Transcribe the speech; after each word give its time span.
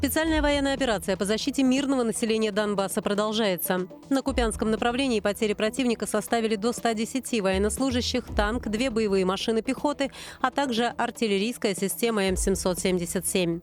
Специальная 0.00 0.40
военная 0.40 0.72
операция 0.72 1.14
по 1.14 1.26
защите 1.26 1.62
мирного 1.62 2.04
населения 2.04 2.52
Донбасса 2.52 3.02
продолжается. 3.02 3.86
На 4.08 4.22
Купянском 4.22 4.70
направлении 4.70 5.20
потери 5.20 5.52
противника 5.52 6.06
составили 6.06 6.56
до 6.56 6.72
110 6.72 7.42
военнослужащих, 7.42 8.24
танк, 8.34 8.68
две 8.68 8.88
боевые 8.88 9.26
машины 9.26 9.60
пехоты, 9.60 10.10
а 10.40 10.50
также 10.50 10.86
артиллерийская 10.86 11.74
система 11.74 12.28
М777. 12.28 13.60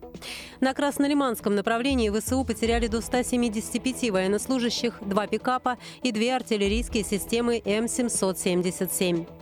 На 0.60 0.76
Краснолиманском 0.76 1.56
направлении 1.56 2.12
ВСУ 2.12 2.46
потеряли 2.46 2.86
до 2.86 3.02
175 3.02 4.12
военнослужащих, 4.12 5.00
два 5.02 5.26
пикапа 5.26 5.80
и 6.04 6.12
две 6.12 6.36
артиллерийские 6.36 7.04
системы 7.04 7.58
М777. 7.58 9.37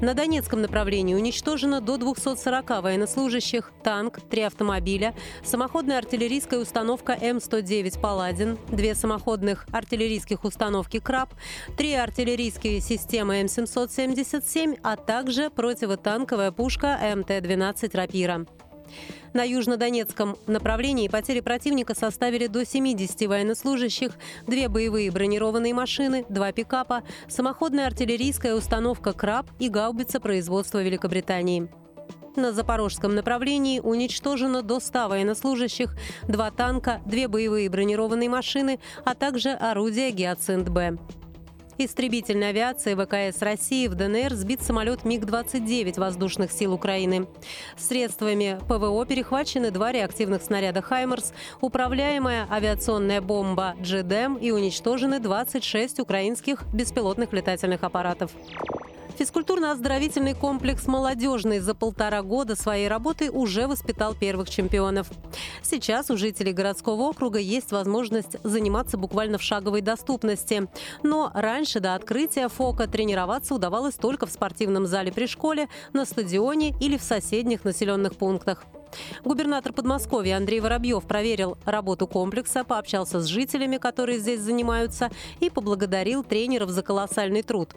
На 0.00 0.14
Донецком 0.14 0.62
направлении 0.62 1.14
уничтожено 1.14 1.80
до 1.80 1.96
240 1.96 2.82
военнослужащих, 2.82 3.72
танк, 3.82 4.20
три 4.30 4.42
автомобиля, 4.42 5.14
самоходная 5.42 5.98
артиллерийская 5.98 6.60
установка 6.60 7.16
М-109 7.20 8.00
«Паладин», 8.00 8.58
две 8.68 8.94
самоходных 8.94 9.66
артиллерийских 9.72 10.44
установки 10.44 11.00
«Краб», 11.00 11.34
три 11.76 11.94
артиллерийские 11.94 12.80
системы 12.80 13.40
М-777, 13.40 14.78
а 14.82 14.96
также 14.96 15.50
противотанковая 15.50 16.52
пушка 16.52 16.98
МТ-12 17.02 17.96
«Рапира». 17.96 18.46
На 19.32 19.44
южнодонецком 19.44 20.36
направлении 20.46 21.06
потери 21.06 21.40
противника 21.40 21.94
составили 21.94 22.48
до 22.48 22.64
70 22.64 23.28
военнослужащих, 23.28 24.12
две 24.46 24.68
боевые 24.68 25.10
бронированные 25.12 25.72
машины, 25.72 26.24
два 26.28 26.50
пикапа, 26.50 27.02
самоходная 27.28 27.86
артиллерийская 27.86 28.54
установка 28.54 29.12
«Краб» 29.12 29.46
и 29.60 29.68
гаубица 29.68 30.18
производства 30.18 30.82
Великобритании. 30.82 31.68
На 32.36 32.52
запорожском 32.52 33.14
направлении 33.14 33.80
уничтожено 33.80 34.62
до 34.62 34.80
100 34.80 35.08
военнослужащих, 35.08 35.94
два 36.26 36.50
танка, 36.50 37.00
две 37.06 37.28
боевые 37.28 37.68
бронированные 37.68 38.28
машины, 38.28 38.80
а 39.04 39.14
также 39.14 39.50
орудия 39.50 40.10
«Гиацинт-Б». 40.10 41.19
Истребительной 41.82 42.50
авиации 42.50 42.94
ВКС 42.94 43.40
России 43.40 43.88
в 43.88 43.94
ДНР 43.94 44.34
сбит 44.34 44.60
самолет 44.60 45.06
МиГ-29 45.06 45.98
воздушных 45.98 46.52
сил 46.52 46.74
Украины. 46.74 47.26
Средствами 47.78 48.58
ПВО 48.68 49.06
перехвачены 49.06 49.70
два 49.70 49.90
реактивных 49.90 50.42
снаряда 50.42 50.82
«Хаймерс», 50.82 51.32
управляемая 51.62 52.46
авиационная 52.50 53.22
бомба 53.22 53.76
«Джедем» 53.80 54.36
и 54.36 54.50
уничтожены 54.50 55.20
26 55.20 56.00
украинских 56.00 56.64
беспилотных 56.74 57.32
летательных 57.32 57.82
аппаратов. 57.82 58.30
Физкультурно-оздоровительный 59.20 60.32
комплекс 60.32 60.86
«Молодежный» 60.86 61.58
за 61.58 61.74
полтора 61.74 62.22
года 62.22 62.56
своей 62.56 62.88
работы 62.88 63.30
уже 63.30 63.66
воспитал 63.66 64.14
первых 64.14 64.48
чемпионов. 64.48 65.10
Сейчас 65.60 66.08
у 66.10 66.16
жителей 66.16 66.54
городского 66.54 67.02
округа 67.02 67.38
есть 67.38 67.70
возможность 67.70 68.42
заниматься 68.44 68.96
буквально 68.96 69.36
в 69.36 69.42
шаговой 69.42 69.82
доступности. 69.82 70.68
Но 71.02 71.30
раньше 71.34 71.80
до 71.80 71.94
открытия 71.96 72.48
ФОКа 72.48 72.86
тренироваться 72.86 73.54
удавалось 73.54 73.96
только 73.96 74.24
в 74.24 74.30
спортивном 74.30 74.86
зале 74.86 75.12
при 75.12 75.26
школе, 75.26 75.68
на 75.92 76.06
стадионе 76.06 76.74
или 76.80 76.96
в 76.96 77.02
соседних 77.02 77.62
населенных 77.64 78.16
пунктах. 78.16 78.64
Губернатор 79.22 79.74
Подмосковья 79.74 80.38
Андрей 80.38 80.60
Воробьев 80.60 81.04
проверил 81.04 81.58
работу 81.66 82.06
комплекса, 82.06 82.64
пообщался 82.64 83.20
с 83.20 83.26
жителями, 83.26 83.76
которые 83.76 84.18
здесь 84.18 84.40
занимаются, 84.40 85.10
и 85.40 85.50
поблагодарил 85.50 86.24
тренеров 86.24 86.70
за 86.70 86.82
колоссальный 86.82 87.42
труд. 87.42 87.76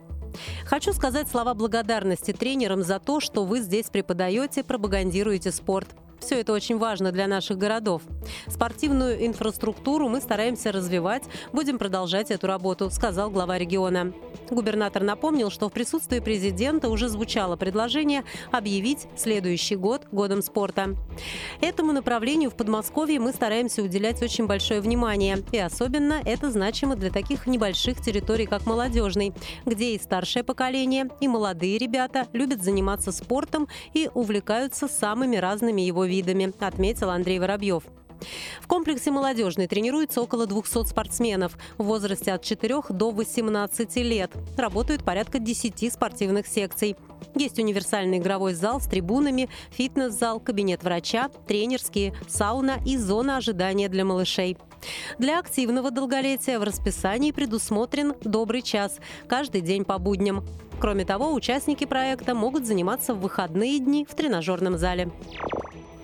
Хочу 0.65 0.93
сказать 0.93 1.29
слова 1.29 1.53
благодарности 1.53 2.33
тренерам 2.33 2.83
за 2.83 2.99
то, 2.99 3.19
что 3.19 3.45
вы 3.45 3.59
здесь 3.59 3.87
преподаете, 3.87 4.63
пропагандируете 4.63 5.51
спорт. 5.51 5.87
Все 6.23 6.39
это 6.39 6.53
очень 6.53 6.77
важно 6.77 7.11
для 7.11 7.27
наших 7.27 7.57
городов. 7.57 8.01
Спортивную 8.47 9.25
инфраструктуру 9.25 10.07
мы 10.07 10.21
стараемся 10.21 10.71
развивать, 10.71 11.23
будем 11.51 11.77
продолжать 11.77 12.31
эту 12.31 12.47
работу, 12.47 12.89
сказал 12.91 13.29
глава 13.29 13.57
региона. 13.57 14.13
Губернатор 14.49 15.03
напомнил, 15.03 15.49
что 15.49 15.67
в 15.67 15.73
присутствии 15.73 16.19
президента 16.19 16.87
уже 16.87 17.09
звучало 17.09 17.57
предложение 17.57 18.23
объявить 18.53 19.07
следующий 19.17 19.75
год 19.75 20.07
годом 20.13 20.41
спорта. 20.41 20.95
Этому 21.59 21.91
направлению 21.91 22.49
в 22.51 22.55
Подмосковье 22.55 23.19
мы 23.19 23.33
стараемся 23.33 23.83
уделять 23.83 24.21
очень 24.23 24.47
большое 24.47 24.79
внимание. 24.79 25.39
И 25.51 25.57
особенно 25.57 26.21
это 26.23 26.51
значимо 26.51 26.95
для 26.95 27.11
таких 27.11 27.47
небольших 27.47 28.01
территорий, 28.01 28.45
как 28.45 28.65
молодежный, 28.65 29.33
где 29.65 29.95
и 29.95 29.99
старшее 29.99 30.45
поколение, 30.45 31.09
и 31.19 31.27
молодые 31.27 31.77
ребята 31.77 32.27
любят 32.31 32.63
заниматься 32.63 33.11
спортом 33.11 33.67
и 33.93 34.09
увлекаются 34.13 34.87
самыми 34.87 35.35
разными 35.35 35.81
его 35.81 36.05
видами 36.05 36.12
видами, 36.13 36.53
отметил 36.59 37.09
Андрей 37.09 37.39
Воробьев. 37.39 37.83
В 38.61 38.67
комплексе 38.67 39.11
«Молодежный» 39.11 39.67
тренируется 39.67 40.21
около 40.21 40.45
200 40.45 40.85
спортсменов 40.85 41.57
в 41.77 41.83
возрасте 41.83 42.31
от 42.31 42.43
4 42.43 42.81
до 42.89 43.11
18 43.11 43.95
лет. 43.97 44.31
Работают 44.57 45.03
порядка 45.03 45.39
10 45.39 45.91
спортивных 45.91 46.47
секций. 46.47 46.95
Есть 47.35 47.59
универсальный 47.59 48.19
игровой 48.19 48.53
зал 48.53 48.79
с 48.79 48.85
трибунами, 48.85 49.49
фитнес-зал, 49.71 50.39
кабинет 50.39 50.83
врача, 50.83 51.29
тренерские, 51.47 52.13
сауна 52.27 52.77
и 52.85 52.97
зона 52.97 53.37
ожидания 53.37 53.89
для 53.89 54.05
малышей. 54.05 54.57
Для 55.17 55.39
активного 55.39 55.91
долголетия 55.91 56.59
в 56.59 56.63
расписании 56.63 57.31
предусмотрен 57.31 58.13
«Добрый 58.23 58.61
час» 58.61 58.99
каждый 59.27 59.61
день 59.61 59.85
по 59.85 59.97
будням. 59.97 60.45
Кроме 60.79 61.05
того, 61.05 61.33
участники 61.33 61.85
проекта 61.85 62.35
могут 62.35 62.65
заниматься 62.65 63.13
в 63.13 63.21
выходные 63.21 63.79
дни 63.79 64.05
в 64.09 64.13
тренажерном 64.15 64.77
зале. 64.77 65.11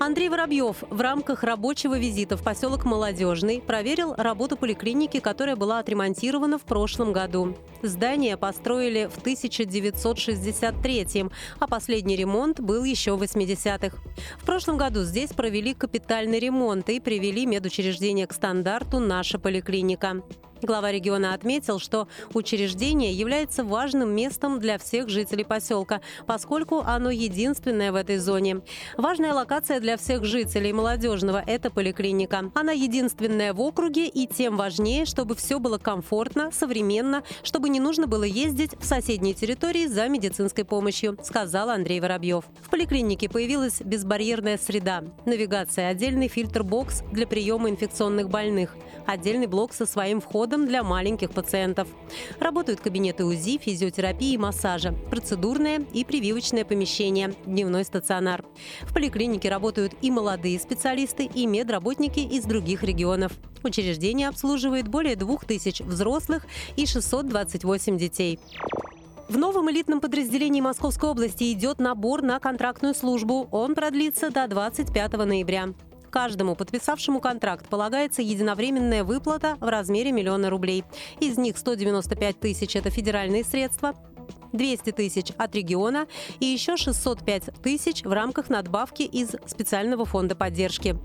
Андрей 0.02 0.30
Воробьев 0.30 0.78
в 0.90 1.02
рамках 1.02 1.44
рабочего 1.44 2.00
визита 2.00 2.38
в 2.38 2.44
поселок 2.44 2.86
Молодежный 2.86 3.60
проверил 3.60 4.14
работу 4.16 4.56
поликлиники, 4.56 5.20
которая 5.20 5.58
была 5.58 5.80
отремонтирована 5.80 6.58
в 6.58 6.62
прошлом 6.62 7.12
году. 7.12 7.58
Здание 7.84 8.38
построили 8.38 9.10
в 9.14 9.18
1963 9.18 11.26
а 11.60 11.68
последний 11.68 12.16
ремонт 12.16 12.62
был 12.62 12.86
еще 12.86 13.18
в 13.18 13.22
80-х. 13.22 13.98
В 14.38 14.46
прошлом 14.46 14.78
году 14.78 15.04
здесь 15.04 15.34
провели 15.34 15.74
капитальный 15.74 16.40
ремонт 16.40 16.90
и 16.90 17.02
привели 17.02 17.46
медучреждение 17.46 18.26
к 18.26 18.32
стандарту 18.32 19.00
«Наша 19.00 19.38
поликлиника». 19.38 20.24
Глава 20.62 20.92
региона 20.92 21.34
отметил, 21.34 21.80
что 21.80 22.10
учреждение 22.34 23.14
является 23.14 23.64
важным 23.64 24.14
местом 24.14 24.60
для 24.60 24.78
всех 24.78 25.08
жителей 25.08 25.46
поселка, 25.46 26.02
поскольку 26.26 26.80
оно 26.80 27.12
единственное 27.12 27.94
в 27.94 27.96
этой 27.96 28.18
зоне. 28.18 28.60
Важная 28.98 29.34
локация 29.34 29.80
для 29.80 29.96
всех 29.96 30.26
жителей 30.26 30.74
молодежного– 30.74 31.42
это 31.48 31.72
поликлиника. 31.72 32.52
Она 32.56 32.74
единственная 32.74 33.54
в 33.54 33.62
округе 33.62 34.08
и 34.08 34.28
тем 34.28 34.58
важнее, 34.58 35.06
чтобы 35.06 35.36
все 35.36 35.60
было 35.60 35.78
комфортно, 35.78 36.52
современно, 36.52 37.24
чтобы 37.42 37.70
не 37.70 37.80
нужно 37.80 38.08
было 38.08 38.24
ездить 38.24 38.76
в 38.78 38.84
соседние 38.84 39.34
территории 39.34 39.88
за 39.88 40.10
медицинской 40.10 40.66
помощью, 40.66 41.18
сказал 41.24 41.70
Андрей 41.70 42.02
Воробьев. 42.02 42.44
В 42.62 42.70
поликлинике 42.70 43.30
появилась 43.30 43.80
безбарьерная 43.80 44.58
среда, 44.58 45.04
навигация, 45.26 45.88
отдельный 45.88 46.28
фильтр-бокс 46.28 47.04
для 47.14 47.26
приема 47.26 47.70
инфекционных 47.70 48.30
больных, 48.30 48.76
отдельный 49.06 49.48
блок 49.48 49.74
со 49.74 49.86
своим 49.86 50.20
входом 50.20 50.49
входом 50.50 50.66
для 50.66 50.84
маленьких 50.84 51.30
пациентов. 51.30 51.88
Работают 52.40 52.80
кабинеты 52.80 53.24
УЗИ, 53.24 53.60
физиотерапии 53.60 54.34
и 54.34 54.38
массажа, 54.38 54.96
процедурное 55.12 55.86
и 55.94 56.04
прививочное 56.04 56.66
помещение, 56.66 57.36
дневной 57.46 57.86
стационар. 57.86 58.44
В 58.82 58.92
поликлинике 58.92 59.50
работают 59.50 59.94
и 60.02 60.10
молодые 60.10 60.60
специалисты, 60.60 61.26
и 61.26 61.46
медработники 61.46 62.20
из 62.20 62.46
других 62.46 62.82
регионов. 62.82 63.32
Учреждение 63.64 64.28
обслуживает 64.28 64.88
более 64.88 65.16
2000 65.16 65.84
взрослых 65.84 66.48
и 66.76 66.88
628 66.88 67.98
детей. 68.00 68.40
В 69.28 69.38
новом 69.38 69.70
элитном 69.70 70.02
подразделении 70.02 70.62
Московской 70.62 71.12
области 71.12 71.54
идет 71.54 71.78
набор 71.78 72.24
на 72.24 72.40
контрактную 72.40 72.96
службу. 72.96 73.48
Он 73.52 73.76
продлится 73.76 74.32
до 74.32 74.48
25 74.48 75.14
ноября. 75.14 75.76
Каждому 76.10 76.56
подписавшему 76.56 77.20
контракт 77.20 77.68
полагается 77.68 78.22
единовременная 78.22 79.04
выплата 79.04 79.58
в 79.60 79.68
размере 79.68 80.12
миллиона 80.12 80.50
рублей. 80.50 80.84
Из 81.20 81.38
них 81.38 81.58
195 81.58 82.40
тысяч– 82.40 82.76
это 82.78 82.90
федеральные 82.90 83.44
средства, 83.44 83.94
200 84.54 84.92
тысяч 84.92 85.32
от 85.38 85.56
региона 85.56 86.08
и 86.40 86.46
еще 86.46 86.78
605 86.78 87.62
тысяч 87.62 88.04
в 88.04 88.12
рамках 88.12 88.50
надбавки 88.50 89.04
из 89.04 89.36
специального 89.46 90.06
фонда 90.06 90.36
поддержки. 90.36 90.98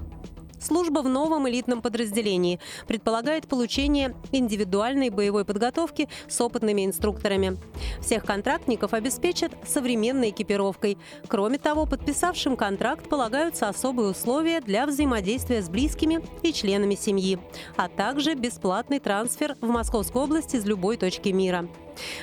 Служба 0.64 1.00
в 1.00 1.08
новом 1.10 1.46
элитном 1.46 1.82
подразделении 1.82 2.58
предполагает 2.88 3.46
получение 3.46 4.14
индивидуальной 4.32 5.10
боевой 5.10 5.44
подготовки 5.44 6.08
с 6.26 6.40
опытными 6.40 6.86
инструкторами. 6.86 7.58
Всех 8.00 8.24
контрактников 8.24 8.94
обеспечат 8.94 9.52
современной 9.66 10.30
экипировкой. 10.30 10.96
Кроме 11.28 11.58
того, 11.58 11.84
подписавшим 11.84 12.56
контракт 12.56 13.10
полагаются 13.10 13.68
особые 13.68 14.08
условия 14.08 14.62
для 14.62 14.86
взаимодействия 14.86 15.60
с 15.60 15.68
близкими 15.68 16.20
и 16.42 16.50
членами 16.52 16.94
семьи, 16.94 17.38
а 17.76 17.88
также 17.88 18.34
бесплатный 18.34 19.00
трансфер 19.00 19.56
в 19.60 19.66
Московскую 19.66 20.24
область 20.24 20.54
из 20.54 20.64
любой 20.64 20.96
точки 20.96 21.28
мира. 21.28 21.68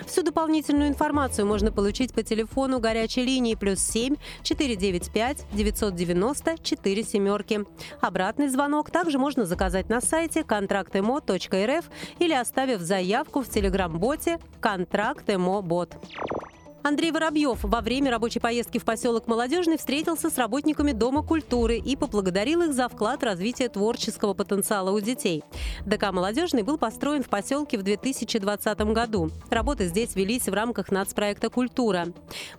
Всю 0.06 0.23
дополнительную 0.23 0.89
информацию 0.89 1.45
можно 1.45 1.71
получить 1.71 2.13
по 2.13 2.23
телефону 2.23 2.79
горячей 2.79 3.23
линии 3.23 3.56
плюс 3.56 3.79
7 3.79 4.15
495 4.44 5.45
990 5.53 6.57
4 6.62 7.03
семерки. 7.03 7.65
Обратный 8.00 8.47
звонок 8.47 8.91
также 8.91 9.18
можно 9.18 9.45
заказать 9.45 9.89
на 9.89 10.01
сайте 10.01 10.44
контрактемо.рф 10.44 11.85
или 12.19 12.33
оставив 12.33 12.81
заявку 12.81 13.41
в 13.41 13.50
телеграм-боте 13.50 14.39
«Контракт 14.59 15.29
Эмо 15.29 15.62
Бот». 15.62 15.97
Андрей 16.83 17.12
Воробьев 17.12 17.60
во 17.62 17.81
время 17.81 18.10
рабочей 18.10 18.39
поездки 18.39 18.80
в 18.80 18.86
поселок 18.86 19.28
Молодежный 19.28 19.78
встретился 19.78 20.31
с 20.31 20.38
работниками 20.38 20.94
Дома 20.94 21.22
культуры 21.22 21.78
и 21.78 21.95
поблагодарил 21.95 22.63
их 22.63 22.74
за 22.74 22.89
вклад 22.89 23.22
в 23.22 23.24
развитие 23.24 23.69
творческого 23.69 24.33
потенциала 24.33 24.92
у 24.92 25.00
детей. 25.00 25.44
ДК 25.86 26.12
«Молодежный» 26.12 26.63
был 26.63 26.80
построен 26.80 27.22
в 27.22 27.30
поселке 27.30 27.78
в 27.78 27.83
2020 27.83 28.80
году. 28.94 29.30
Работы 29.51 29.86
здесь 29.86 30.16
велись 30.16 30.48
в 30.48 30.54
рамках 30.54 30.92
нацпроекта 30.92 31.50
«Культура». 31.50 32.07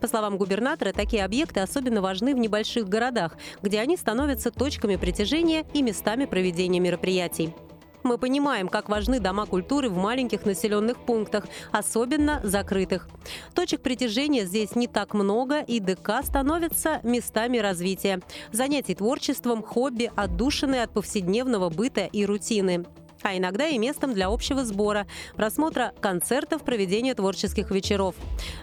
По 0.00 0.06
словам 0.06 0.38
губернатора, 0.38 0.92
такие 0.92 1.24
объекты 1.24 1.58
особенно 1.58 2.00
важны 2.00 2.32
в 2.34 2.38
небольших 2.38 2.88
городах, 2.88 3.36
где 3.60 3.80
они 3.80 3.96
становятся 3.96 4.52
точками 4.52 4.96
притяжения 4.96 5.64
и 5.74 5.82
местами 5.82 6.26
проведения 6.26 6.78
мероприятий. 6.78 7.54
Мы 8.02 8.18
понимаем, 8.18 8.68
как 8.68 8.88
важны 8.88 9.20
дома 9.20 9.46
культуры 9.46 9.88
в 9.88 9.96
маленьких 9.96 10.44
населенных 10.44 10.98
пунктах, 10.98 11.46
особенно 11.70 12.40
закрытых. 12.42 13.08
Точек 13.54 13.80
притяжения 13.80 14.44
здесь 14.44 14.74
не 14.74 14.88
так 14.88 15.14
много, 15.14 15.60
и 15.60 15.80
ДК 15.80 16.22
становятся 16.22 17.00
местами 17.02 17.58
развития. 17.58 18.20
Занятий 18.50 18.94
творчеством, 18.94 19.62
хобби, 19.62 20.10
отдушины 20.16 20.82
от 20.82 20.92
повседневного 20.92 21.68
быта 21.68 22.04
и 22.04 22.24
рутины 22.26 22.84
а 23.22 23.36
иногда 23.36 23.66
и 23.66 23.78
местом 23.78 24.14
для 24.14 24.28
общего 24.28 24.64
сбора, 24.64 25.06
просмотра 25.36 25.92
концертов, 26.00 26.62
проведения 26.62 27.14
творческих 27.14 27.70
вечеров. 27.70 28.14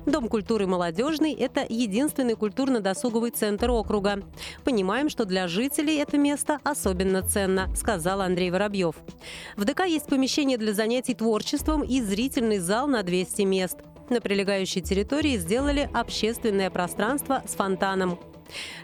Дом 0.06 0.28
культуры 0.28 0.68
«Молодежный»– 0.68 1.34
это 1.40 1.66
единственный 1.68 2.36
культурно-досуговый 2.36 3.32
центр 3.32 3.72
округа. 3.72 4.24
Понимаем, 4.64 5.10
что 5.10 5.26
для 5.26 5.48
жителей 5.48 5.98
это 5.98 6.18
место 6.18 6.60
особенно 6.64 7.22
ценно, 7.22 7.74
сказал 7.76 8.22
Андрей 8.22 8.52
Воробьев. 8.52 8.96
В 9.56 9.66
ДК 9.66 9.86
есть 9.86 10.08
помещение 10.08 10.58
для 10.58 10.74
занятий 10.74 11.14
творчеством 11.14 11.84
и 11.84 12.02
зрительный 12.02 12.60
зал 12.60 12.88
на 12.88 13.04
200 13.04 13.42
мест. 13.44 13.78
На 14.10 14.22
прилегающей 14.22 14.82
территории 14.82 15.38
сделали 15.38 15.90
общественное 15.94 16.70
пространство 16.72 17.44
с 17.48 17.56
фонтаном. 17.56 18.20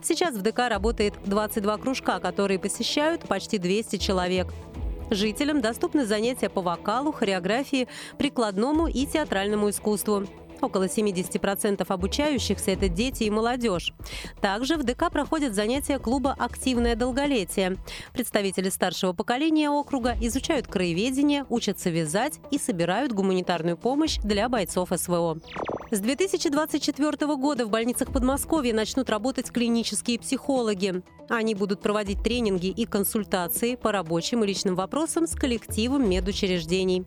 Сейчас 0.04 0.36
в 0.36 0.42
ДК 0.42 0.69
работает 0.69 1.16
22 1.25 1.78
кружка, 1.78 2.19
которые 2.19 2.60
посещают 2.60 3.28
почти 3.28 3.57
200 3.57 3.98
человек. 3.98 4.48
Жителям 5.10 5.62
доступны 5.62 6.06
занятия 6.06 6.50
по 6.50 6.62
вокалу, 6.62 7.12
хореографии, 7.12 7.88
прикладному 8.18 8.88
и 8.88 9.06
театральному 9.06 9.69
искусству. 9.69 10.25
Около 10.62 10.86
70% 10.86 11.86
обучающихся– 11.88 12.72
это 12.72 12.88
дети 12.88 13.24
и 13.24 13.30
молодежь. 13.30 13.94
Также 14.42 14.78
в 14.78 14.84
ДК 14.84 15.12
проходят 15.12 15.54
занятия 15.54 16.00
клуба 16.00 16.36
«Активное 16.38 16.96
долголетие». 16.96 17.78
Представители 18.13 18.69
старшего 18.69 19.13
поколения 19.13 19.69
округа 19.69 20.16
изучают 20.22 20.68
краеведение, 20.68 21.46
учатся 21.50 21.90
вязать 21.90 22.40
и 22.52 22.57
собирают 22.57 23.12
гуманитарную 23.12 23.78
помощь 23.78 24.18
для 24.24 24.50
бойцов 24.50 24.90
СВО. 24.96 25.38
С 25.91 25.99
2024 25.99 27.35
года 27.35 27.65
в 27.67 27.69
больницах 27.69 28.11
Подмосковья 28.11 28.73
начнут 28.73 29.07
работать 29.07 29.51
клинические 29.51 30.17
психологи. 30.17 31.03
Они 31.29 31.53
будут 31.53 31.81
проводить 31.81 32.23
тренинги 32.23 32.67
и 32.67 32.85
консультации 32.85 33.75
по 33.75 33.91
рабочим 33.91 34.43
и 34.43 34.47
личным 34.47 34.75
вопросам 34.75 35.27
с 35.27 35.35
коллективом 35.35 36.09
медучреждений. 36.09 37.05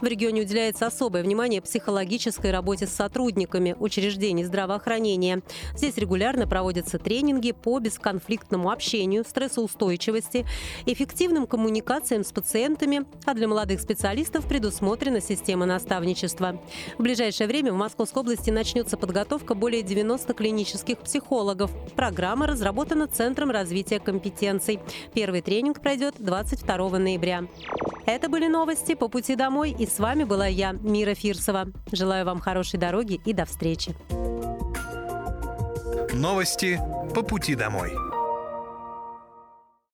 В 0.00 0.04
регионе 0.04 0.42
уделяется 0.42 0.86
особое 0.86 1.22
внимание 1.22 1.62
психологической 1.62 2.50
работе 2.50 2.86
с 2.86 2.92
сотрудниками 2.92 3.74
учреждений 3.78 4.44
здравоохранения. 4.44 5.42
Здесь 5.74 5.96
регулярно 5.96 6.46
проводятся 6.46 6.98
тренинги 6.98 7.52
по 7.52 7.78
бесконфликтному 7.78 8.70
общению, 8.70 9.24
стрессоустойчивости, 9.24 10.46
эффективным 10.84 11.46
коммуникациям 11.46 12.24
с 12.24 12.32
пациентами, 12.32 13.06
а 13.24 13.34
для 13.34 13.48
молодых 13.48 13.80
специалистов 13.80 14.46
предусмотрена 14.46 15.20
система 15.20 15.66
наставничества. 15.66 16.60
В 16.98 17.02
ближайшее 17.02 17.46
время 17.48 17.72
в 17.72 17.76
Московской 18.06 18.34
области 18.34 18.50
начнется 18.50 18.96
подготовка 18.96 19.56
более 19.56 19.82
90 19.82 20.32
клинических 20.32 20.98
психологов. 20.98 21.72
Программа 21.96 22.46
разработана 22.46 23.08
Центром 23.08 23.50
развития 23.50 23.98
компетенций. 23.98 24.78
Первый 25.12 25.42
тренинг 25.42 25.80
пройдет 25.80 26.14
22 26.20 26.98
ноября. 27.00 27.46
Это 28.06 28.28
были 28.28 28.46
новости 28.46 28.94
по 28.94 29.08
пути 29.08 29.34
домой, 29.34 29.74
и 29.76 29.88
с 29.88 29.98
вами 29.98 30.22
была 30.22 30.46
я, 30.46 30.70
Мира 30.70 31.14
Фирсова. 31.14 31.66
Желаю 31.90 32.24
вам 32.24 32.38
хорошей 32.38 32.78
дороги 32.78 33.20
и 33.24 33.32
до 33.32 33.44
встречи. 33.44 33.96
Новости 36.12 36.80
по 37.12 37.22
пути 37.22 37.56
домой. 37.56 37.90